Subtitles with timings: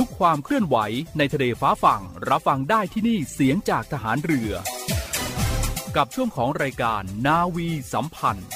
[0.00, 0.76] ทุกความเคลื่อนไหว
[1.18, 4.52] ในทะเลฟ้าฝั่ง รับฟังได้ที่นี่เสียงจากทหารเรือ
[5.96, 8.48] กับช่วงของรายการนาวีสัมพันธ์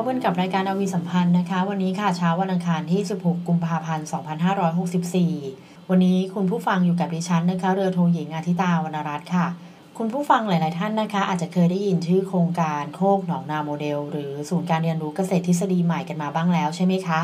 [0.00, 4.06] พบกันกับรายการอาวีสัมพันธ์นะคะ วันนี้ค่ะเช้าวันอังคารที่ 16 กุมภาพันธ์
[4.98, 9.46] 2564 วันนี้คุณผู้ฟังอยู่กับดิฉันนะคะ เรือโทหญิงอาทิตาวรรณรัตน์ค่ะ
[9.98, 17.20] คุณผู้ฟังหลาย ๆ ท่านนะคะ อาจจะเคยได้ยินชื่อโครงการโคกหนองนาโมเดล หรือศูนย์การเรียนรู้เกษตรทฤษฎีใหม่กันมาบ้างแล้วใช่ไหมคะ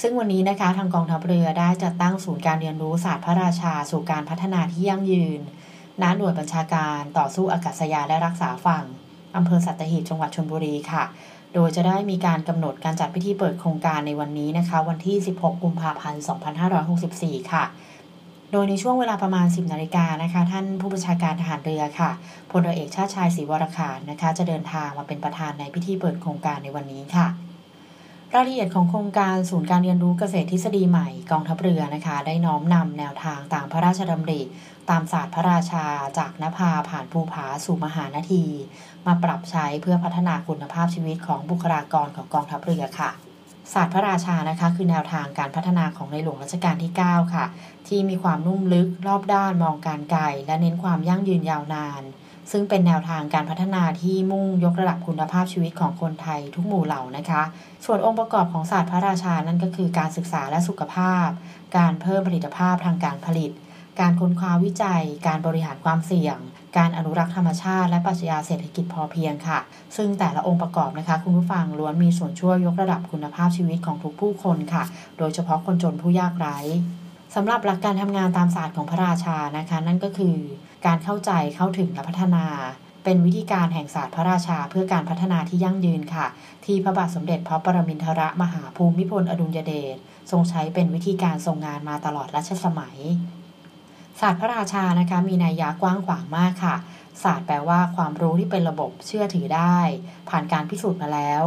[0.00, 5.40] ซึ่งวันนี้นะคะทางกองทัพเรือได้จัดตั้งศูนย์การเรียนรู้ศาสตร์พระราชา สู่การพัฒนาที่ยั่งยืน
[6.02, 8.84] ณหน่วยบัญชาการต่อสู้อากาศยานและรักษาฝั่ง
[9.36, 11.04] อำเภอสัตหีบจังหวัดชลบุรีค่ะ
[11.54, 16.22] โดยจะได้มีการกำหนดการจัดพิธีเปิดโครงการในวันนี้นะคะ วันที่ 16 กุมภาพันธ์
[16.86, 17.64] 2564 ค่ะ
[18.52, 22.10] โดยในช่วงเวลาประมาณ 10 นาฬิกานะคะ ท่านผู้บัญชาการทหารเรือค่ะ
[22.50, 27.26] พลเรือเอกชาติชายศรีวรคารนะคะ จะเดินทางมาเป็นประธานในพิธีเปิดโครงการในวันนี้ค่ะ
[28.34, 34.40] รายละเอียดของโครงการศูนย์การเรียนรู้เกษตรทฤษฎีใหม่กองทัพเรือนะคะ ได้น้อมนำแนวทางตามพระราชดำริ
[34.90, 35.86] ตามศาสตร์พระราชา
[36.18, 38.44] จากนภาผ่านภูผาสู่มหานาที
[39.06, 43.10] มาปรับใช้เพื่อพัฒนาคุณภาพชีวิตของบุคลากรของกองทัพเรือค่ะ
[43.72, 47.46] ศาสตร์พระราชานะคะคือแนวทางการพัฒนาของในหลวงรัชกาลที่ 9 ค่ะ
[47.88, 52.02] ที่มีความนุ่มลึกรอบด้านมองการไกลและเน้นความยั่งยืนยาวนาน
[52.50, 57.42] ซึ่งเป็นแนวทางการพัฒนาที่มุ่งยกระดับคุณภาพชีวิตของคนไทยทุกหมู่เหล่านะคะ
[57.84, 61.28] ส่วนองค์ประกอบของศาสตร์พระราชานั่นก็คือการศึกษาและสุขภาพ
[61.76, 63.50] การเพิ่มผลิตภาพทางการผลิต
[64.00, 66.38] การค้นคว้าวิจัย การบริหารความเสี่ยง
[66.76, 69.58] การอนุรักษ์ธรรมชาติ และปรัชญาเศรษฐกิจพอเพียงค่ะ
[69.96, 74.84] ซึ่งแต่ละองค์ประกอบนะคะ คุณผู้ฟังล้วนมีส่วนช่วยยกระดับคุณภาพชีวิตของทุกผู้คนค่ะ
[75.18, 76.58] โดยเฉพาะคนจนผู้ยากไร้
[77.34, 80.36] สำหรับหลักการทำงานตามศาสตร์ของพระราชานะคะ นั่นก็คือ
[80.86, 82.46] การเข้าใจเข้าถึงและพัฒนา
[83.04, 86.26] เป็นวิธีการแห่งศาสตร์พระราชาเพื่อการพัฒนาที่ยั่งยืนค่ะ
[86.64, 89.96] ที่พระบาทสมเด็จพระปรมินทรมหาภูมิพลอดุลยเดช
[90.30, 92.98] ทรงใช้เป็นวิธีการทรงงานมาตลอดรัชสมัย
[94.20, 96.76] ศาสตร์พระราชานะคะมีนัยยะกว้างขวางมากค่ะ
[97.22, 99.78] ศาสตร์แปลว่าความรู้ที่เป็นระบบเชื่อถือได้
[100.28, 101.44] ผ่านการพิสูจน์มาแล้ว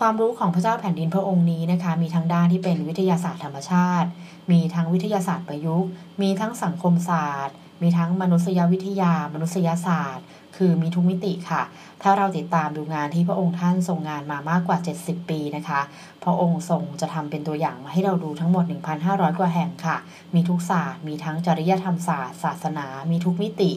[0.00, 4.08] ความรู้ของพระเจ้าแผ่นดินพระองค์นี้นะคะ มีทั้งด้านที่เป็นวิทยาศาสตร์ธรรมชาติ
[4.50, 5.90] มีทั้งวิทยาศาสตร์ประยุกต์
[6.22, 10.26] มีทั้งสังคมศาสตร์ มีทั้งมนุษยวิทยา มนุษยศาสตร์
[10.56, 11.62] คือมีทุกมิติค่ะ
[12.02, 15.80] ถ้าเราติดตามดูงานที่พระองค์ท่านทรงงานมามากกว่า 70 ปีนะคะ
[16.24, 18.64] พระองค์ทรงจะทำเป็นตัวอย่างมาให้เราดูทั้งหมด
[19.02, 19.96] 1,500 กว่าแห่งค่ะ
[20.34, 23.72] มีทุกศาสตร์ มีทั้งจริยธรรมศาสตร์ ศาสนา มีทุกมิติ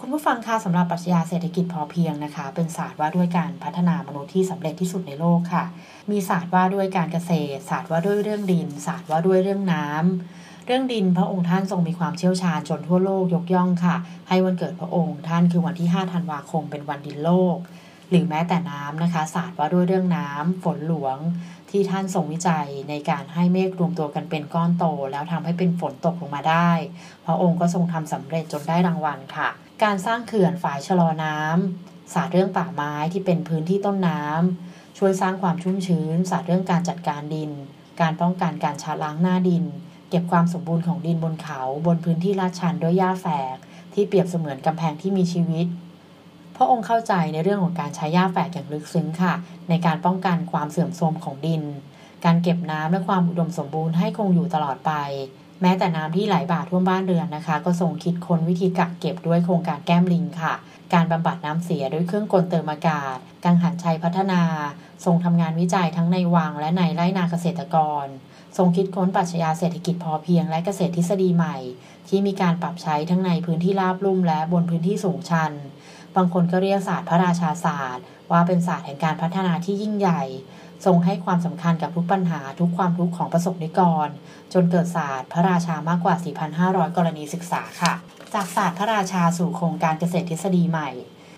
[0.00, 5.64] คุณผู้ฟังคะสำหรับปรัชญาเศรษฐกิจพอเพียงนะคะ เป็นศาสตร์ว่าด้วยการพัฒนามนุษย์ที่สำเร็จที่สุดในโลกค่ะ
[6.10, 13.96] มีศาสตร์ว่าด้วยการเกษตร ศาสตร์ว่าด้วยเรื่องดิน ศาสตร์ว่าด้วยเรื่องน้ำ เรื่องดินพระองค์ท่านทรงมีความเชี่ยวชาญจนทั่วโลกยกย่องค่ะ
[14.28, 17.56] ให้วันเกิดพระองค์ท่านคือวันที่ 5 ธันวาคมเป็นวันดินโลก
[18.10, 21.16] หรือแม้แต่น้ำนะคะ ศาสตร์ว่าด้วยเรื่องน้ำฝนหลวง
[21.70, 26.70] ที่ท่านทรงวิจัยในการให้เมฆรวมตัวกันเป็นก้อนโต แล้วทำให้เป็นฝนตกลงมาได้
[27.26, 29.48] พระองค์ก็ทรงทำสำเร็จจนได้รางวัลค่ะ
[29.84, 37.50] การสร้างเขื่อนฝายชะลอน้ำศาสตร์เรื่องป่าไม้ที่เป็นพื้นที่ต้นน้ำช่วยสร้างความชุ่มชื้น ศาสตร์เรื่องการจัดการดิน
[38.00, 39.64] การป้องกันการชะล้างหน้าดิน
[40.14, 43.56] ก็บความสมบูรณ์ของดินบนเขาบนพื้นที่ลาดชันด้วยหญ้าแฝก
[43.94, 45.66] ที่เปรียบเสมือนกำแพงที่มีชีวิต
[46.56, 49.34] พระองค์เข้าใจในเรื่องของการใช้หญ้าแฝกอย่างลึกซึ้งค่ะ
[49.68, 51.62] ในการป้องกันความเสื่อมโทรมของดิน
[52.24, 54.92] การเก็บน้ำและความอุดมสมบูรณ์ให้คงอยู่ตลอดไป
[55.62, 60.54] แม้แต่น้ำที่ไหลบ่าท่วมบ้านเรือนนะคะ ก็ทรงคิดค้นวิธีกักเก็บด้วยโครงการแก้มลิงค่ะ
[60.94, 64.42] การบำบัดน้ำเสียด้วยเครื่องกลเติมอากาศกังหันชัยพัฒนา
[65.04, 68.06] ทรงทำงานวิจัยทั้งในวังและในไร่นาเกษตรกร
[68.56, 71.56] ทรงคิดค้นปรัชญาเศรษฐกิจพอเพียงและเกษตรทฤษฎีใหม่
[72.08, 75.52] ที่มีการปรับใช้ทั้งในพื้นที่ราบลุ่มและบนพื้นที่สูงชัน
[76.16, 80.22] บางคนก็เรียกศาสตร์พระราชาศาสตร์ ว่าเป็นศาสตร์แห่งการพัฒนาที่ยิ่งใหญ่
[80.84, 84.08] ทรงให้ความสำคัญกับทุกปัญหาทุกความทุกข์ของประสบนิกร
[84.52, 86.14] จนเกิดศาสตร์พระราชามากกว่า
[86.56, 87.94] 4,500 กรณีศึกษาค่ะ
[88.34, 90.90] จากศาสตร์พระราชาสู่โครงการเกษตรทฤษฎีใหม่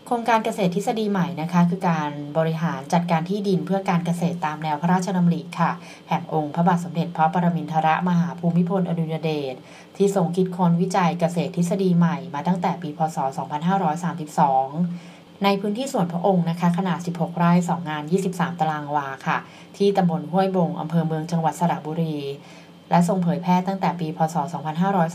[0.08, 5.70] โครงการเกษตรทฤษฎีใหม่นะคะคือการบริหารจัดการที่ดินเพื่อการเกษตรตามแนวพระราชดำริค่ะ
[6.08, 9.54] แห่งองค์พระบาทสมเด็จพระปรมินทรมหาภูมิพลอดุลยเดช
[9.96, 13.18] ที่ทรงคิดค้นวิจัยเกษตรทฤษฎีใหม่มาตั้งแต่ปีพศ
[14.06, 19.38] 2532 ในพื้นที่ส่วนพระองค์นะคะ ขนาด 16 ไร่ 2 งาน 23 ตารางวาค่ะ
[19.76, 22.18] ที่ตำบลห้วยบงอำเภอเมืองจังหวัดสระบุรี
[22.90, 24.36] และทรงเผยแพร่ตั้งแต่ปีพศ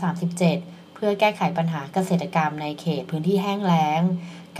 [0.08, 4.02] 2537 เพื่อแก้ไขปัญหาเกษตรกรรมในเขตพื้นที่แห้งแล้ง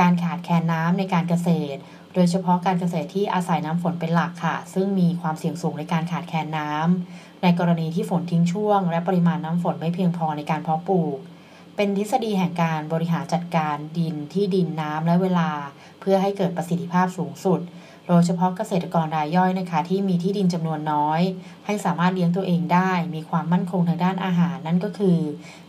[0.00, 1.80] การขาดแคลนน้ำในการเกษตร
[2.14, 11.18] โดยเฉพาะการเกษตรที่อาศัยน้ำฝนเป็นหลักค่ะ ซึ่งมีความเสี่ยงสูงในการขาดแคลนน้ำในกรณีที่ฝนทิ้งช่วง และปริมาณน้ำฝนไม่เพียงพอในการเพาะปลูก
[11.76, 15.50] เป็นทฤษฎีแห่งการบริหารจัดการดินที่ดินน้ำและเวลา
[16.00, 17.60] เพื่อให้เกิดประสิทธิภาพสูงสุด
[18.12, 21.20] ดยเฉพาะเกษตรกรรายย่อยนะคะ ที่มีที่ดินจำนวนน้อย
[21.66, 25.18] ให้สามารถเลี้ยงตัวเองได้ มีความมั่นคงทางด้านอาหารนั่นก็คือ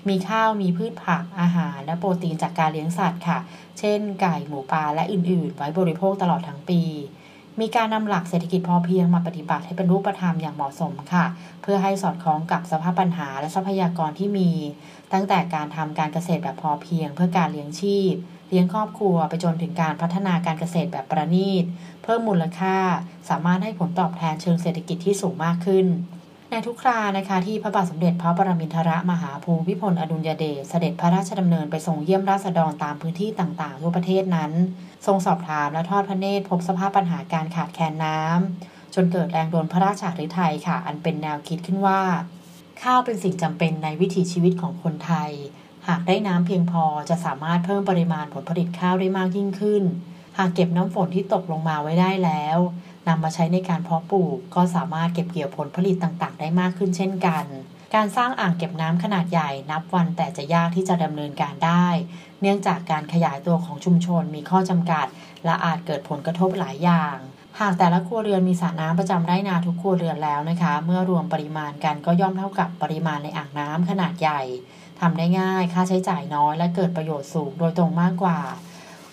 [0.09, 3.39] มีข้าวมีพืชผักอาหาร และโปรตีนจากการเลี้ยงสัตว์ค่ะ
[3.79, 6.81] เช่น ไก่หมูปลาและอื่นๆ ไว้บริโภคตลอดทั้งปี
[7.59, 11.25] มมีการนำหลักเศรษฐกิจพอเพียงมาปฏิบัติให้เป็นรูปธรรมอย่างเหมาะสมค่ะ
[11.61, 14.49] เพื่อให้สอดคล้องกับสภาพปัญหาและทรัพยากรที่มี
[15.13, 18.13] ตั้งแต่การทำการเกษตรแบบพอเพียง เพื่อการเลี้ยงชีพ
[18.53, 21.63] เลี้ยงครอบครัวไปจนถึงการพัฒนาการเกษตรแบบประณีต
[22.03, 22.77] เพิ่มมูลค่า
[23.29, 25.85] สามารถให้ผลตอบแทนเชิงเศรษฐกิจที่สูงมากขึ้น
[26.51, 34.51] ในทุกครานะคะที่พระบาทสมเด็จพระปรมินทรมหาภูมิพลอดุลยเดชเสด็จพระราชดำเนินไปทรงเยี่ยมราษฎรตามพื้นที่ต่างๆทั่วประเทศนั้น
[35.05, 42.01] ทรงสอบถามและทอดพระเนตรพบสภาพปัญหาการขาดแคลนน้ำจนเกิดแรงโดนพระราชาฤทัยค่ะ อันเป็นแนวคิดขึ้นว่า
[42.81, 45.31] ข้าวเป็นสิ่งจำเป็นในวิถีชีวิตของคนไทย
[45.87, 49.83] หากได้น้ำเพียงพอจะสามารถเพิ่มปริมาณผลผลิตข้าวได้มากยิ่งขึ้น
[50.37, 52.57] หากเก็บน้ำฝนที่ตกลงมาไว้ได้แล้ว
[53.07, 57.45] นำมาใช้ในการเพาะปลูก ก็สามารถเก็บเกี่ยวผลผลิตต่างๆ ได้มากขึ้นเช่นกัน
[57.95, 61.87] การสร้างอ่างเก็บน้ำขนาดใหญ่นับวันแต่จะยากที่จะดำเนินการได้
[62.41, 65.07] เนื่องจากการขยายตัวของชุมชนมีข้อจำกัด
[65.45, 67.17] และอาจเกิดผลกระทบหลายอย่าง
[67.59, 74.41] หากแต่ละครัวเรือนมีสระน้ำประจำไร่นาทุกครัวเรือนแล้วนะคะ เมื่อรวมปริมาณกันก็ย่อมเท่ากับปริมาณในอ่างน้ำขนาดใหญ่
[74.99, 78.39] ทำได้ง่าย ค่าใช้จ่ายน้อย และเกิดประโยชน์สูงโดยตรงมากกว่า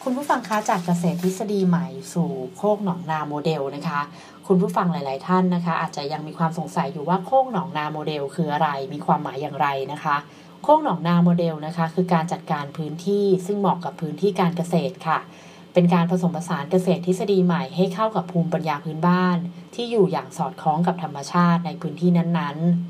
[0.03, 4.01] คุณผู้ฟังคะจากเกษตรทฤษฎีใหม่สู่โคกหนองนาโมเดลนะคะ
[4.47, 10.17] คุณผู้ฟังหลาย ๆ ท่านนะคะ อาจจะยังมีความสงสัยอยู่ว่าโคกหนองนาโมเดล คืออะไร มีความหมายอย่างไรนะคะ
[10.63, 15.19] โคกหนองนาโมเดลนะคะ คือการจัดการพื้นที่ซึ่งเหมาะกับพื้นที่การเกษตรค่ะ
[15.75, 19.37] เป็นการผสมผสานเกษตรทฤษฎีใหม่ให้เข้ากับภูมิปัญญาพื้นบ้าน
[19.75, 22.90] ที่อยู่อย่างสอดคล้องกับธรรมชาติในพื้นที่นั้นๆ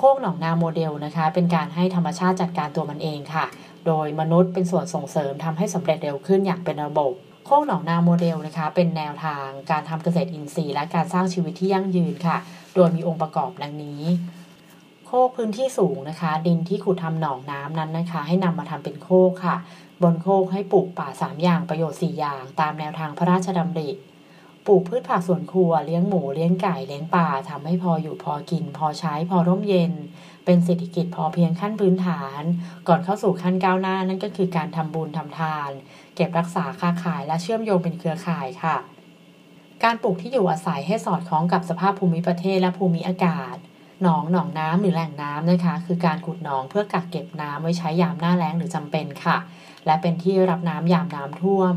[0.00, 3.44] โคกหนองนาโมเดลนะคะ เป็นการให้ธรรมชาติจัดการตัวมันเองค่ะ
[3.86, 7.12] โดยมนุษย์เป็นส่วนส่งเสริมทำให้สำเร็จเร็วขึ้นอย่างเป็นระบบ
[7.46, 12.38] โคกหนองนาโมเดลนะคะ เป็นแนวทางการทำเกษตรอินทรีย์ และการสร้างชีวิตที่ยั่งยืนค่ะ
[12.74, 14.02] โดยมีองค์ประกอบดังนี้
[15.06, 19.56] โคกพื้นที่สูงนะคะ ดินที่ขุดทำหนองน้ำนั้นนะคะ ให้นำมาทำเป็นโคกค่ะ
[20.02, 23.90] บนโคกให้ปลูกป่า 3 อย่างประโยชน์ 4 อย่าง ตามแนวทางพระราชดำริ
[24.68, 29.92] ปลูกพืชผักสวนครัวเลี้ยงหมูเลี้ยงไก่เลี้ยงปลาทำให้พออยู่พอกิน พอใช้พอร่มเย็น
[30.44, 32.42] เป็นเศรษฐกิจพอเพียงขั้นพื้นฐาน
[32.88, 35.70] ก่อนเข้าสู่ขั้นก้าวหน้านั่นก็คือการทำบุญทำทาน
[36.16, 38.76] เก็บรักษาค้าขายและเชื่อมโยงเป็นเครือข่ายค่ะ
[39.84, 43.56] การปลูกที่อยู่อาศัยให้สอดคล้องกับสภาพภูมิประเทศและภูมิอากาศ
[44.02, 49.38] หนองหนองน้ำหรือแหล่งน้ำนะคะ คือการขุดหนองเพื่อกักเก็บน้ำไว้ใช้ยามหน้าแล้งหรือจำเป็นค่ะ
[49.86, 51.74] และเป็นที่รับน้ำยามน้ำท่วม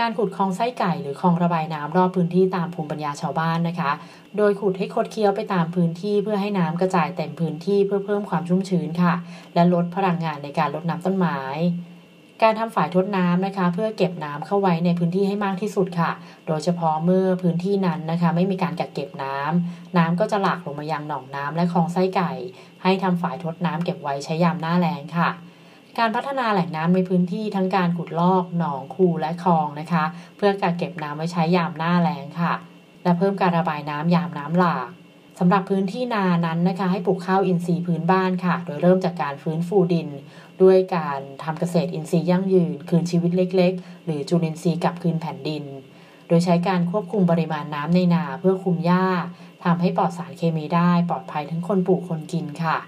[0.00, 3.90] การขุดคลองไส้ไก่หรือคลองระบายน้ำรอบพื้นที่ตามภูมิปัญญาชาวบ้านนะคะ
[4.36, 9.14] โดยขุดให้คดเคี้ยวไปตามพื้นที่เพื่อให้น้ำกระจายเต็มพื้นที่เพื่อเพิ่มความชุ่มชื้นค่ะ
[9.54, 11.40] และลดพลังงานในการลดน้ำต้นไม้
[12.42, 16.10] การทำฝายทดน้ำนะคะ เพื่อเก็บน้ำเข้าไว้ในพื้นที่ให้มากที่สุดค่ะ
[16.46, 22.30] โดยเฉพาะเมื่อพื้นที่นั้นนะคะ ไม่มีการกักเก็บน้ำน้ำก็จะหลากลงมายังหนองน้ำและคลองไส้ไก่
[22.82, 25.28] ให้ทำฝายทดน้ำเก็บไว้ใช้ยามหน้าแล้งค่ะ
[25.98, 30.04] การพัฒนาแหล่งน้ำในพื้นที่ทั้งการขุดลอกหนองคูและคลองนะคะ
[30.36, 32.54] เพื่อกักเก็บน้ำไว้ใช้ยามหน้าแล้งค่ะ
[33.02, 34.88] และเพิ่มการระบายน้ำยามน้ำหลาก
[35.38, 40.08] สำหรับพื้นที่นานั้นนะคะ ให้ปลูกข้าวอินทรีย์พื้นบ้านค่ะ โดยเริ่มจากการฟื้นฟูดิน
[40.62, 45.64] ด้วยการทำเกษตรอินทรีย์ยั่งยืน คืนชีวิตเล็ก ๆ หรือจุลินทรีย์กลับคืนแผ่นดิน
[46.28, 49.06] โดยใช้การควบคุมปริมาณน้ำในนาเพื่อคุมหญ้า
[49.64, 52.78] ทำให้ปลอดสารเคมีได้ปลอดภัยทั้งคนปลูกคนกินค่ะ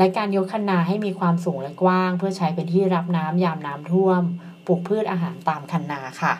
[0.00, 4.22] และการยกคันนาให้มีความสูงและกว้าง เพื่อใช้เป็นที่รับน้ำยามน้ำท่วม
[4.66, 6.34] ปลูกพืชอาหารตามคันนาค่ะ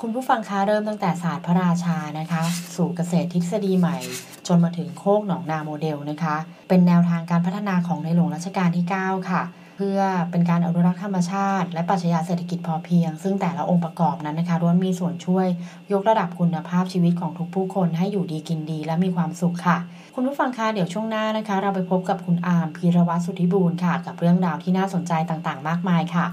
[0.00, 2.42] คุณผู้ฟังคะเริ่มตั้งแต่ศาสตร์พระราชานะคะ
[2.74, 3.98] สู่เกษตรทฤษฎีใหม่
[4.46, 6.36] จนมาถึงโคกหนองนาโมเดลนะคะ
[6.68, 9.42] เป็นแนวทางการพัฒนาของในหลวงรัชกาลที่ 9 ค่ะ
[9.76, 10.00] เพื่อ
[10.30, 15.46] เป็นการอนุรักษ์ธรรมชาติ และปรัชญาเศรษฐกิจพอเพียง ซึ่งแต่ละองค์ประกอบนั้นนะคะล้วนมีส่วนช่วย
[15.92, 19.78] ยกระดับคุณภาพชีวิตของทุกผู้คนให้อยู่ดีกินดีและมีความสุขค่ะ
[20.16, 26.26] คุณผู้ฟังคะเดี๋ยวช่วงหน้านะคะ เราไปพบกับคุณอาร์มพีรวัตรสุทธิบูรณ์ค่ะ กับเรื่องราวที่น่าสนใจต่างๆ มากมายค่ะ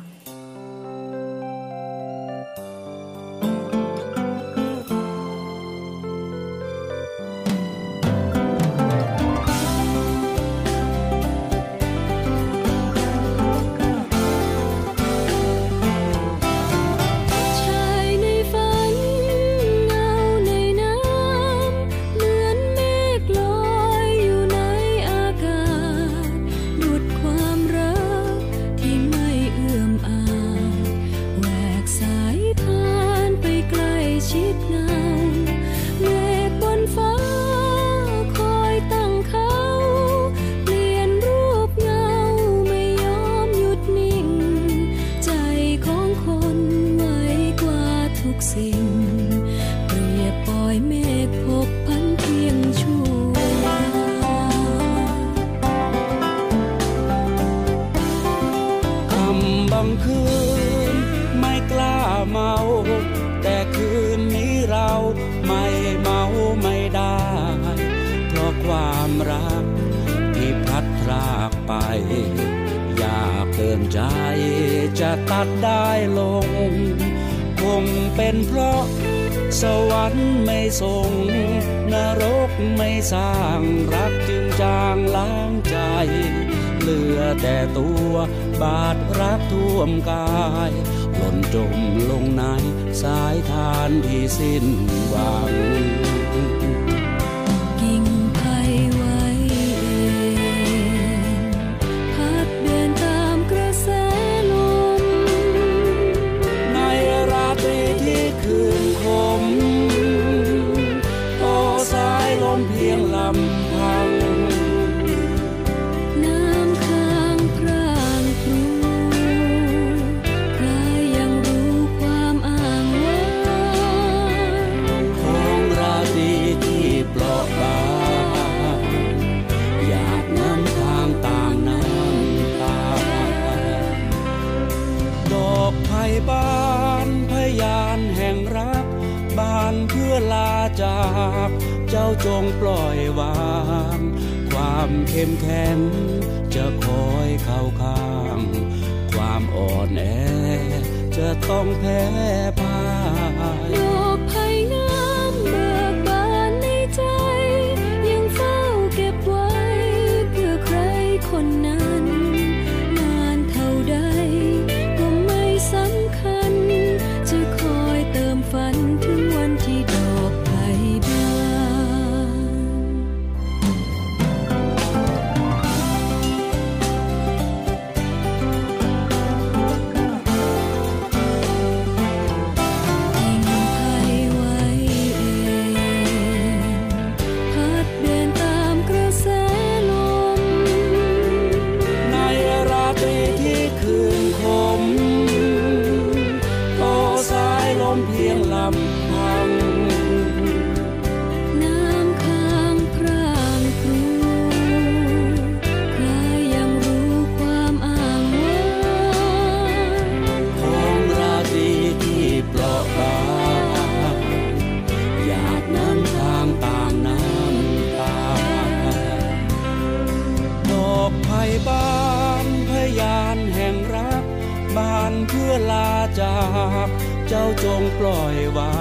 [225.30, 226.40] เพื่อลาจา
[226.86, 226.88] ก
[227.28, 228.76] เจ้าจงปล่อยวา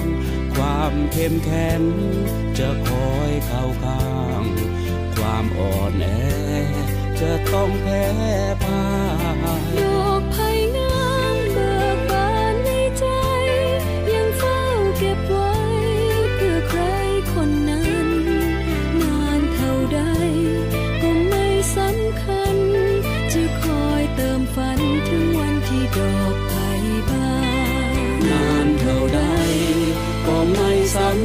[0.00, 0.02] ง
[0.54, 1.80] ความเข้มแข็ง
[2.58, 4.06] จะคอยเข้าข้า
[4.42, 4.44] ง
[5.16, 6.06] ความอ่อนแอ
[7.20, 8.04] จะต้องแพ้
[8.62, 8.82] พ่า
[9.72, 10.05] ย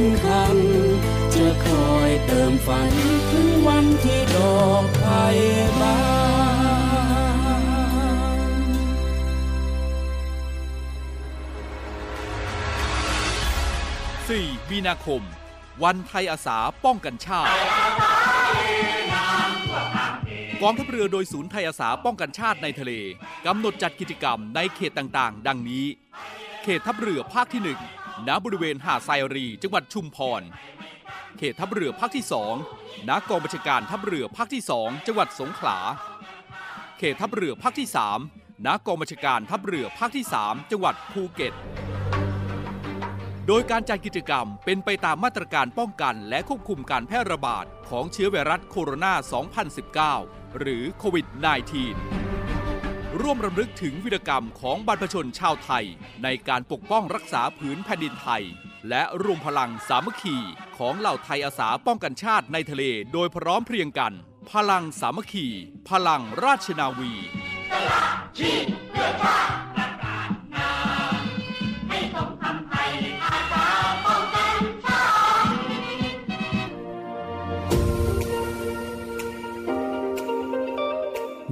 [0.08, 0.56] ำคัญ
[1.34, 2.90] จะคอยเติมฝัน
[3.30, 5.22] ถึงวันที่ดอกไผ่
[5.80, 6.22] บาน
[14.28, 15.22] 4มีนาคม
[15.82, 17.52] วันไทยอาสาป้องกันชาติ
[20.62, 22.92] กองทัพเรือโดยศูนย์ไทยอาสาป้องกันชาติในทะเล
[23.46, 25.86] กำหนดจัดกิจกรรมในเขตต่างๆ ดังนี้
[26.62, 30.42] เขตทัพเรือภาคที่ 1 ณบริเวณหาดไซรี จังหวัดชุมพร
[31.38, 32.24] เขตทัพเรือภาคที่
[32.66, 35.78] 2ณกองบัญชาการทัพเรือภาคที่2จังหวัดสงขลา
[36.98, 37.88] เขตทัพเรือภาคที่
[38.26, 41.54] 3ณกองบัญชาการทัพเรือภาคที่3จังหวัดภูเก็ต
[43.46, 49.12] โดยการจัดกิจกรรมเป็นไปตามมาตรการป้องกันและควบคุมการแพร่ระบาดของเชื้อไวรัสโคโรนา
[50.08, 52.21] 2019 หรือโควิด -19
[53.20, 55.84] ร่วมรำลึกถึงวีรกรรมของบรรพชนชาวไทย
[56.24, 58.44] ในการปกป้องรักษาผืนแผ่นดินไทย
[58.88, 60.36] และรวมพลังสามัคคี
[60.76, 64.12] ของเหล่าไทยอาสาป้องกันชาติในทะเลโดยพร้อมเพรียงกัน
[64.50, 65.46] พลังสามัคคี
[65.88, 67.12] พลังราชนาวี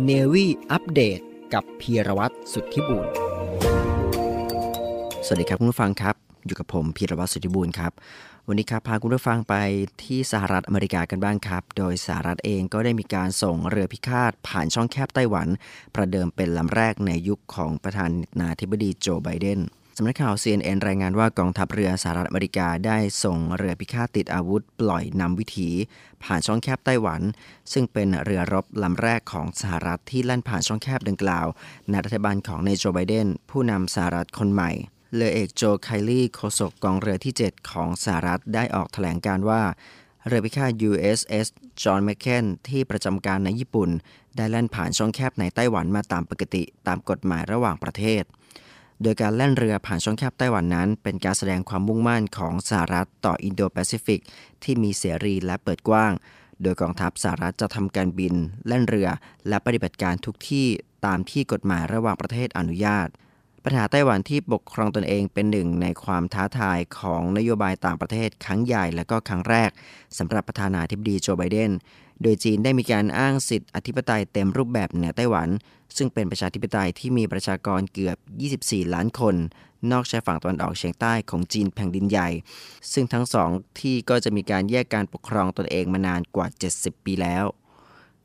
[0.04, 1.20] เนวี่อัปเดต
[1.54, 3.06] กับพีรวัตรสุทธิบุญ
[5.26, 6.14] สวัสดีครับคุณผู้ฟังครับ
[6.46, 7.92] อยู่กับผมพีรวัตรสุทธิบุญครับ
[8.48, 9.54] วันนี้ครับพาคุณผู้ฟังไป
[10.02, 15.48] ที่สหรัฐอเมริกากันบ้างครับ โดยสหรัฐเองก็ได้มีการส่งเรือพิฆาตผ่านช่องแคบไต้หวัน
[15.94, 18.06] ประเดิมเป็นลำแรกในยุคของประธา
[18.40, 25.70] นาธิบดีโจไบเดนำนักข่าว CNN รายงานว่ากองทัพเรือสหรัฐอเมริกาได้ส่งเรือพิฆาตติดอาวุธปล่อยนำวิถี
[26.22, 27.20] ผ่านช่องแคบไต้หวัน
[27.72, 31.46] ซึ่งเป็นเรือรบลำแรกของสหรัฐที่แล่นผ่านช่องแคบดังกล่าว
[31.88, 34.70] ในรัฐบาลของนายโจไบเดนผู้นำสหรัฐคนใหม่
[35.14, 39.62] เรือเอกโจไคลี่โฆษกกองเรือที่ 7 ของสหรัฐได้ออกแถลงการณ์ว่า
[40.26, 41.46] เรือพิฆาต USS
[41.82, 43.90] จอห์นแมคเคนที่ประจำการในญี่ปุ่น
[44.36, 48.24] ได้แล่นผ่านช่องแคบในไต้หวันมาตามปกติตามกฎหมายระหว่างประเทศ
[49.02, 54.20] โดยการแล่นเรือผ่านช่องแคบไต้หวันนั้น เป็นการแสดงความมุ่งมั่นของสหรัฐต่ออินโดแปซิฟิก
[54.62, 56.12] ที่มีเสรีและเปิดกว้าง
[56.62, 58.34] โดยกองทัพสหรัฐจะทำการบิน
[58.66, 59.08] แล่นเรือ
[59.48, 60.66] และปฏิบัติการทุกที่
[61.06, 63.08] ตามที่กฎหมายระหว่างประเทศอนุญาต
[63.64, 69.70] ปัญหาไต้หวันที่ปกครองตนเองเป็นหนึ่งในความท้าทายของนโยบายต่างประเทศครั้งใหญ่และก็ครั้งแรก
[70.18, 71.70] สำหรับประธานาธิบดีโจไบเดน
[72.22, 75.48] โดยจีนได้มีการอ้างสิทธิอธิปไตยเต็มรูปแบบเหนือไต้หวัน
[75.96, 78.16] ซึ่งเป็นประชาธิปไตยที่มีประชากรเกือบ
[78.54, 79.34] 24 ล้านคน
[79.92, 82.28] นอกชายฝั่งตะวันออกเฉียงใต้ของจีนแผ่นดินใหญ่
[82.92, 86.46] ซึ่งทั้งสองที่ก็จะมีการแยกการปกครองตนเองมานานกว่า
[86.76, 87.44] 70 ปีแล้ว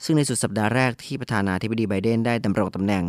[0.06, 3.04] ซึ่งในสุดสัปดาห์แรกที่ประธานาธิบดีไบเดนได้ดำรงตำแหน่ง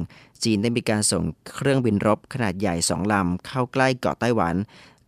[0.45, 4.55] จีนได้มีการส่งเครื่องบินรบขนาดใหญ่สองลำเข้าใกล้เกาะไต้หวัน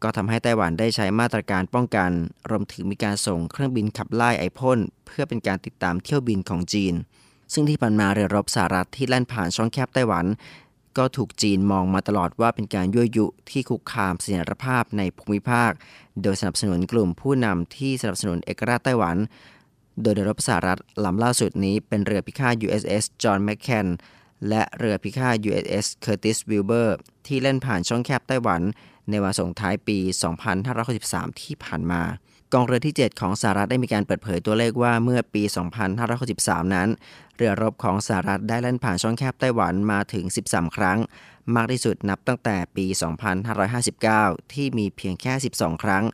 [0.02, 2.10] ก็ทำให้ไต้หวันได้ใช้มาตรการป้องกัน
[2.50, 6.94] รวมถึงมีการส่งเครื่องบินขับไล่ไอพ่นเพื่อเป็นการติดตามเที่ยวบินของจีน
[7.52, 10.26] ซึ่งที่ผ่านมาเรือรบสหรัฐที่แล่นผ่านช่องแคบไต้หวัน
[10.98, 15.70] ก็ถูกจีนมองมาตลอดว่าเป็นการยั่วยุที่คุกคามเสถียรภาพในภูมิภาค
[16.22, 19.16] โดยสนับสนุนกลุ่มผู้นำที่สนับสนุนเอกราชไต้หวัน
[20.02, 23.88] โดยเรือรบสหรัฐลำล่าสุดนี้เป็นเรือพิฆาต USS John McCain
[24.48, 26.90] และเรือพิฆาต USS Curtis Wilbur
[27.26, 28.62] ที่เล่นผ่านช่องแคบไต้หวัน
[29.10, 29.98] ในวันส่งท้ายปี
[30.68, 32.02] 2563 ที่ผ่านมา
[32.52, 35.42] กองเรือที่ 7 ของสหรัฐได้มีการเปิดเผยตัวเลขว่าเมื่อปี
[36.08, 36.88] 2563 นั้น
[37.36, 40.98] เรือรบของสหรัฐได้เล่นผ่านช่องแคบไต้หวันมาถึง 13 ครั้ง
[41.56, 42.86] มากที่สุดนับตั้งแต่ปี
[43.68, 46.04] 2559 ที่มีเพียงแค่ 12 ครั้ง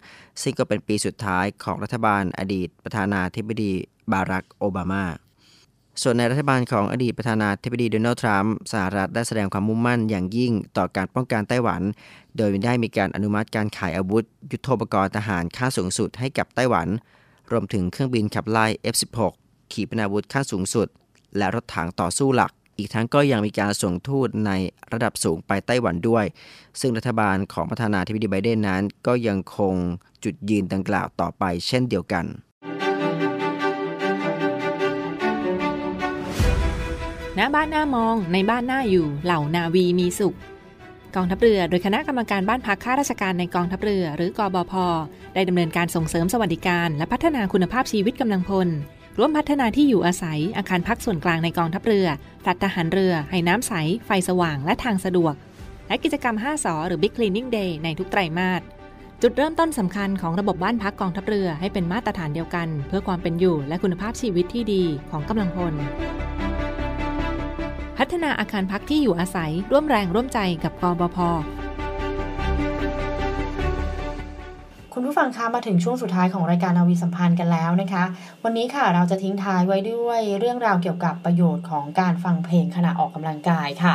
[0.42, 3.72] ซึ่งก็เป็นปีสุดท้ายของรัฐบาลอดีตประธานาธิบดี
[4.12, 5.04] บารักโอบามา
[6.02, 11.82] ส่วนในรัฐบาลของอดีตประธานาธิบดีโดนัลด์ทรัมป์สหรัฐได้แสดงความมุ่งมั่นอย่างยิ่งต่อการป้องกันไต้หวัน
[12.36, 16.88] โดยได้มีการอนุมัติการขายอาวุธ ยุโทโธปกรณ์ทหารค่าสูงสุดให้กับไต้หวัน
[17.50, 19.32] รวมถึงเครื่องบินขับไล่ F-16
[19.72, 20.88] ขีปนาวุธค่าสูงสุด
[21.36, 24.50] และรถถังต่อสู้หลัก อีกทั้งก็ยังมีการส่งทูตใน
[24.92, 26.24] ระดับสูงไปไต้หวันด้วย
[26.80, 29.74] ซึ่งรัฐบาลของประธานาธิบดีไบเดนนั้น ก็ยังคง
[30.24, 32.24] จุดยืนดังกล่าวต่อไปเช่นเดียวกัน
[37.36, 40.36] หน้าบ้านหน้ามองในบ้านหน้าอยู่เหล่านาวีมีสุข
[41.16, 44.72] กองทัพเรือโดยคณะกรรมการบ้านพักข้าราชการในกองทัพเรือ หรือกอบพ
[45.34, 48.68] ได้ดำเนินการส่งเสริมสวัสดิการ และพัฒนาคุณภาพชีวิตกำลังพล
[49.18, 52.06] ร่วมพัฒนาที่อยู่อาศัย อาคารพักส่วนกลางในกองทัพเรือ
[52.42, 53.72] พลัดทหารเรือ ให้น้ำใส
[54.06, 55.34] ไฟสว่าง และทางสะดวก
[55.88, 58.62] และกิจกรรม 5สอหรือ Big Cleaning Day ในทุกไตรมาส
[59.22, 65.74] จุดเริ่มต้นสำคัญของระบบบ้านพักกองทัพเรือให้เป็นมาตรฐานเดียวกัน เพื่อความเป็นอยู่และคุณภาพชีวิตที่ดีของกำลังพล
[67.98, 71.18] พัฒนาอาคารพักที่อยู่อาศัย ร่วมแรงร่วมใจกับกบพ
[74.96, 78.04] คุณผู้ฟังคะมาถึงช่วงสุดท้ายของรายการนาวีสัมพันธ์กันแล้วนะคะ
[78.44, 83.94] วันนี้ค่ะเราจะทิ้งท้ายไว้ด้วยเรื่องราวเกี่ยวกับประโยชน์ของการฟังเพลงขณะออกกำลังกายค่ะ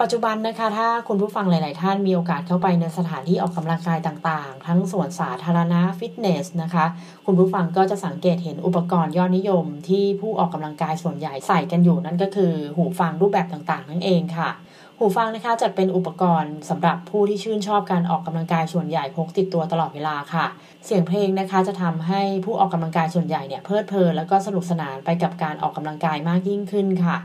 [0.00, 6.84] ปัจจุบันนะคะ ถ้าคุณผู้ฟังหลาย ๆ ท่านมีโอกาสเข้าไปในสถานที่ออกกำลังกายต่าง ๆ ทั้งสวนสาธารณะฟิตเนสนะคะ
[7.26, 14.50] คุณผู้ฟังก็จะสังเกตเห็นอุปกรณ์ยอดนิยม ที่ผู้ออกกำลังกายส่วนใหญ่ใส่กันอยู่นั่นก็คือหูฟังรูปแบบต่าง ๆ นั่นเองค่ะ
[15.04, 20.46] หูฟังนะคะจัดเป็นอุปกรณ์สำหรับผู้ที่ชื่นชอบการออกกำลังกายส่วนใหญ่พกติดตัวตลอดเวลาค่ะ
[20.84, 27.16] เสียงเพลงนะคะจะทำให้ผู้ออกกำลังกายส่วนใหญ่เนี่ยเพลิดเพลินแล้วก็สนุกสนานไปกับการออกกำลังกายมากยิ่งขึ้นค่ะ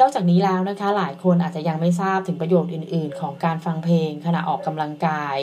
[0.00, 5.36] นอกจากนี้แล้วนะคะ หลายคนอาจจะยังไม่ทราบถึงประโยชน์อื่น ๆ ของการฟังเพลงขณะออกกำลังกาย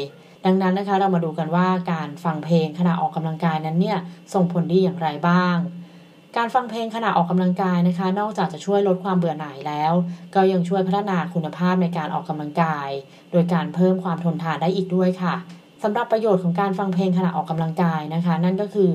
[0.45, 3.97] ดังนั้นนะคะเรามาดูกันว่าการฟังเพลงขณะออกกำลังกายนั้นเนี่ย
[4.33, 5.57] ส่งผลดีอย่างไรบ้าง
[6.37, 9.93] การฟังเพลงขณะออกกำลังกายนะคะ นอกจากจะช่วยลดความเบื่อหน่ายแล้ว
[10.35, 12.89] ก็ยังช่วยพัฒนาคุณภาพในการออกกำลังกาย
[13.31, 15.35] โดยการเพิ่มความทนทานได้อีกด้วยค่ะ
[15.83, 18.93] สำหรับประโยชน์ของการฟังเพลงขณะออกกำลังกายนะคะ นั่นก็คือ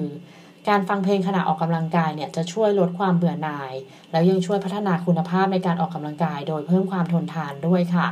[0.68, 3.72] การฟังเพลงขณะออกกำลังกายเนี่ยจะช่วยลดความเบื่อหน่าย
[4.12, 8.06] แล้วยังช่วยพัฒนาคุณภาพในการออกกำลังกาย โดยเพิ่มความทนทานด้วยค่ะ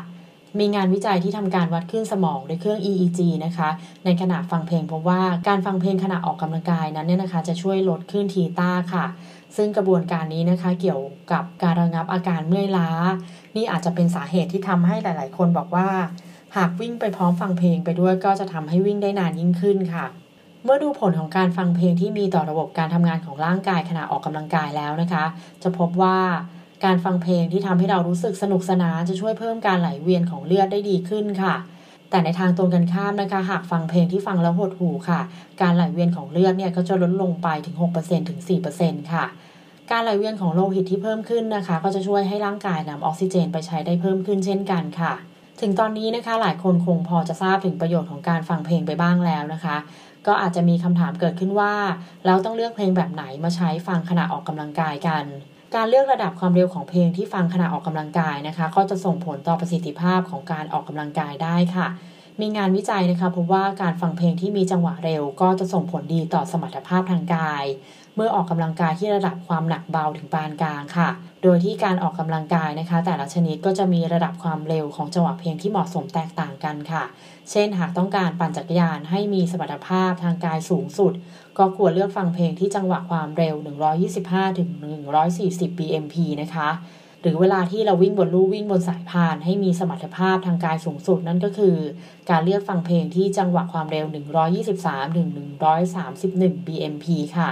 [0.58, 3.68] มีงานวิจัยที่ทำการวัดคลื่นสมองด้วยเครื่อง EEG นะคะ
[4.04, 9.06] ในขณะฟังเพลงพบว่าการฟังเพลงขณะออกกำลังกายนั้นเนี่ยนะคะ จะช่วยลดคลื่นทีต้าค่ะ
[9.56, 12.90] ซึ่งกระบวนการนี้นะคะเกี่ยวกับการระงับอาการเมื่อยล้า
[13.56, 15.88] นี่อาจจะเป็นสาเหตุที่ทำให้หลาย ๆ คนบอกว่า
[16.56, 20.06] หากวิ่งไปพร้อมฟังเพลงไปด้วยก็จะทำให้วิ่งได้นานยิ่งขึ้นค่ะ
[20.64, 25.24] เมื่อดูผลของการฟังเพลงที่มีต่อระบบการทำงานของร่างกายขณะออกกำลังกายแล้วนะคะ
[25.62, 26.16] จะพบว่า
[26.84, 31.54] การฟังเพลงที่ทำให้เรารู้สึกสนุกสนานจะช่วยเพิ่มการไหลเวียนของเลือดได้ดีขึ้นค่ะ
[32.10, 35.20] แต่ในทางตรงกันข้ามนะคะ หากฟังเพลงที่ฟังแล้วหดหูค่ะ
[35.60, 38.40] การไหลเวียนของเลือดเนี่ยก็จะลดลงไปถึง 6%ถึง
[38.76, 39.24] 4%ค่ะ
[39.90, 45.12] การไหลเวียนของโลหิตที่เพิ่มขึ้นนะคะ ก็จะช่วยให้ร่างกายนำออกซิเจนไปใช้ได้เพิ่มขึ้นเช่นกันค่ะ
[45.60, 49.76] ถึงตอนนี้นะคะหลายคนคงพอจะทราบถึงประโยชน์ของการฟังเพลงไปบ้างแล้วนะคะ
[50.26, 51.74] ก็อาจจะมีคำถามเกิดขึ้นว่า
[52.26, 55.24] เราต้องเลือกเพลงแบบไหนมาใช้ฟังขณะออกกำลังกายกัน
[55.74, 61.86] การเลือกระดับความเร็วของเพลงที่ฟังขณะออกกำลังกายนะคะ ก็จะส่งผลต่อประสิทธิภาพของการออกกำลังกายได้ค่ะ
[62.40, 67.64] มีงานวิจัยนะคะพบว่าการฟังเพลงที่มีจังหวะเร็ว ก็จะส่งผลดีต่อสมรรถภาพทางกาย
[68.16, 71.08] เมื่อออกกำลังกายที่ระดับความหนักเบาถึงปานกลางค่ะ
[71.42, 77.04] โดยที่การออกกำลังกายนะคะ แต่ละชนิดก็จะมีระดับความเร็วของจังหวะเพลงที่เหมาะสมแตกต่างกันค่ะ
[77.50, 81.12] เช่นหากต้องการปั่นจักรยานให้มีสมรรถภาพทางกายสูงสุด
[81.58, 83.54] ก็ควรเลือกฟังเพลงที่จังหวะความเร็ว
[84.46, 86.68] 125-140 bmp นะคะ
[87.20, 91.76] หรือเวลาที่เราวิ่งบนลู่วิ่งบนสายพาน ให้มีสมรรถภาพทางกายสูงสุดนั่นก็คือ
[92.30, 94.06] การเลือกฟังเพลงที่จังหวะความเร็ว
[95.76, 97.50] 123-131 bpm ค่ะ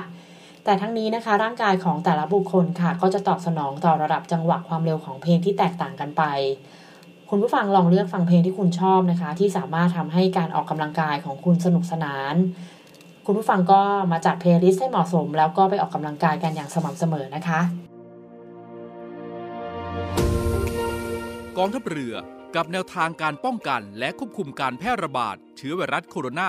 [0.64, 6.22] แต่ทั้งนี้นะคะร่างกายของแต่ละบุคคลค่ะ ก็จะตอบสนองต่อระดับจังหวะความเร็วของเพลงที่แตกต่างกันไป
[7.30, 12.34] คุณผู้ฟังลองเลือกฟังเพลงที่คุณชอบนะคะ ที่สามารถทำให้การออกกำลังกายของคุณสนุกสนาน
[13.26, 13.80] คุณผู้ฟังก็
[14.12, 17.61] มาจัด playlist ให้เหมาะสม แล้วก็ไปออกกำลังกายกันอย่างสม่ำเสมอนะคะ
[21.59, 22.14] กองทัพเรือ
[22.54, 26.46] กับแนวทางการป้องกันและควบคุมการแพร่ระบาด เชื้อไวรัสโคโรนา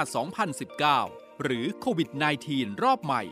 [0.92, 2.10] 2019 หรือโควิด
[2.46, 3.24] -19 รอบใหม่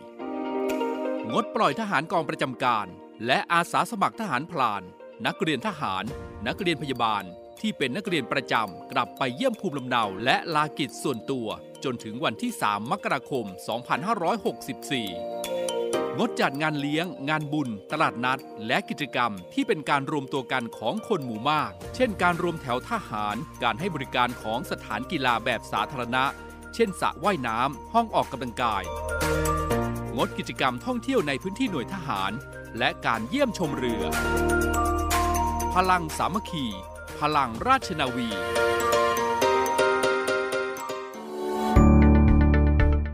[1.32, 2.88] งดปล่อยทหารกองประจำการ
[3.25, 4.84] และอาสาสมัครทหารพลาน
[5.25, 6.04] นักเรียนทหาร
[6.47, 7.23] นักเรียนพยาบาล
[7.60, 11.47] ที่เป็นนักเรียนประจำ กลับไปเยี่ยมภูมิลำเนาและลากิจส่วนตัว
[11.84, 13.46] จนถึงวันที่ 3 มกราคม
[15.62, 26.24] 2564 งดจัดงานเลี้ยง งานบุญ ตลาดนัด และกิจกรรมที่เป็นการรวมตัวกันของคนหมู่มาก เช่นการรวมแถวทหาร การให้บริการของสถานกีฬาแบบสาธารณะ
[26.76, 28.84] เช่นสระว่ายน้ำ ห้องออกกำลังกาย
[30.18, 32.32] งดกิจกรรมท่องเที่ยวในพื้นที่หน่วยทหาร
[32.78, 34.04] และการเยี่ยมชมเรือ
[35.74, 36.65] พลังสามัคคี
[37.20, 38.30] พลังราชนาวี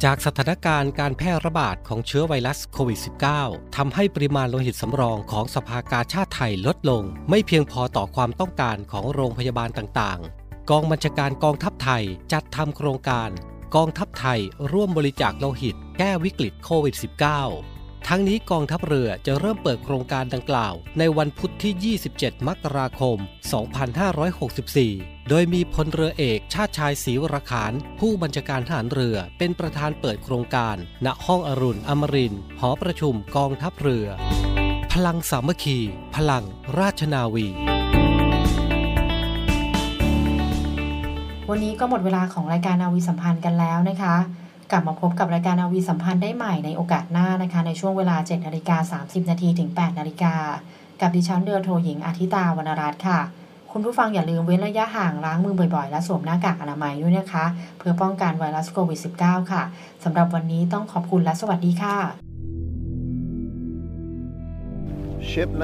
[0.10, 3.00] จากสถานการณ์การแพร่ระบาดของเชื้อไวรัสโควิด
[3.38, 13.30] -19 ทำให้ปริมาณโลหิตสำรองของสภากาชาติไทยลดลง ไม่เพียงพอต่อความต้องการของโรงพยาบาลต่างๆ กองบัญชาการกองทัพไทยจัดทำโครงการ
[13.76, 14.40] กองทัพไทย
[14.72, 16.96] ร่วมบริจาคโลหิต แก้วิกฤตโควิด
[17.52, 23.18] -19 ทั้งนี้กองทัพเรือจะเริ่มเปิดโครงการดังกล่าว ในวันพุธที่ 27 มกราคม
[24.00, 34.08] 2564 โดยมีพลเรือเอกชาติชายศรีวรขาน ผู้บัญชาการทหารเรือเป็นประธานเปิดโครงการ ณห้องอรุณอมรินหอประชุมกองทัพเรือ
[34.94, 35.80] พลังสามัคคี
[36.16, 36.44] พลัง
[36.80, 37.48] ราชนาวี
[41.50, 44.16] วันนี้ก็หมดเวลาของรายการนาวีสัมพันธ์กันแล้วนะคะ
[44.72, 50.36] กลับมาพบกับรายการนาวีสัมพันธ์ได้ใหม่ในโอกาสหน้านะคะ ในช่วงเวลา 7 นาฬิกา 30 นาทีถึง 8 นาฬิกา
[51.02, 53.22] กับดิฉันเรือโทหญิงอาทิตาวรรณรัตน์ค่ะ
[53.78, 57.46] คุณผู้ฟังอย่าลืมเว้นระยะห่างล้างมือบ่อยๆ และสวมหน้ากากอนามัยด้วยนะคะ
[57.78, 59.64] เพื่อป้องกันไวรัสโควิด -19 ค่ะ
[60.04, 61.98] สำหรับวันนี้ต้องขอบคุณและสวัสดีค่ะ
[65.30, 65.60] Ship 91.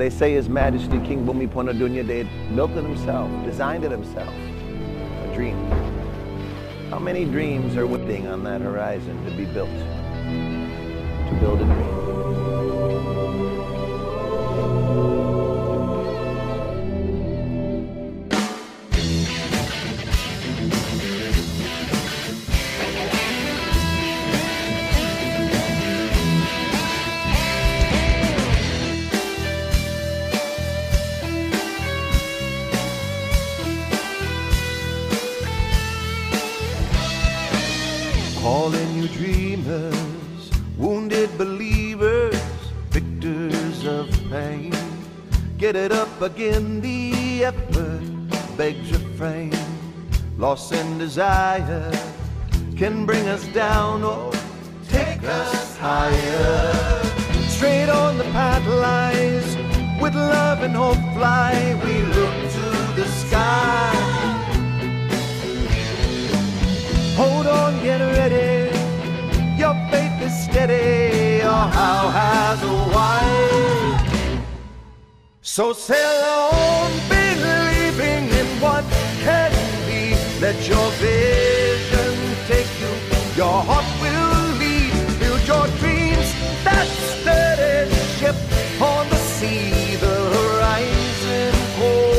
[0.00, 4.34] They say His Majesty King Bhumipona Dunya Ded built it himself, designed it himself.
[5.26, 5.58] A dream.
[6.92, 9.78] How many dreams are waiting on that horizon to be built?
[11.28, 13.23] To build a dream.
[38.44, 42.36] All in you dreamers, wounded believers,
[42.90, 44.74] victors of pain.
[45.56, 48.02] Get it up again, the effort
[48.58, 49.54] begs refrain.
[50.36, 51.90] Loss and desire
[52.76, 54.30] can bring us down or
[54.90, 57.02] take us higher.
[57.48, 59.56] Straight on the path lies,
[60.02, 64.13] with love and hope fly, we look to the sky.
[67.16, 68.76] Hold on, get ready.
[69.56, 71.38] Your faith is steady.
[71.44, 73.22] Your how has a why.
[75.42, 78.84] So sail on, believing in what
[79.22, 79.52] can
[79.86, 80.16] be.
[80.40, 82.14] Let your vision
[82.48, 82.92] take you.
[83.36, 84.92] Your heart will lead.
[85.20, 86.28] Build your dreams.
[86.64, 88.34] That steady ship
[88.82, 89.94] on the sea.
[90.04, 92.14] The horizon cold.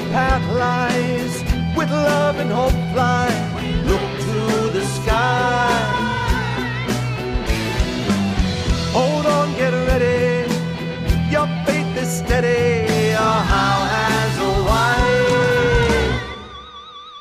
[0.00, 1.34] the path lies.
[1.76, 3.28] With love and hope fly.
[3.90, 4.38] Look to
[4.76, 5.70] the sky.
[8.92, 10.50] Hold on get ready.
[11.30, 13.10] Your faith is steady.
[13.10, 14.98] Your how has a why.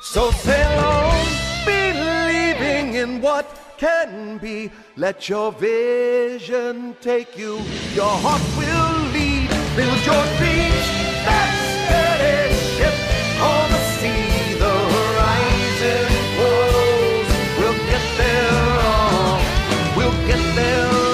[0.01, 1.25] so sail on
[1.65, 4.71] believing in what can be.
[4.95, 7.53] Let your vision take you.
[7.93, 9.49] Your heart will lead.
[9.77, 10.87] Build your dreams.
[11.25, 12.48] That's steady.
[20.29, 21.08] get there.